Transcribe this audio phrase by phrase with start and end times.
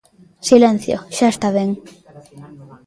[0.49, 1.69] Silencio, xa está ben.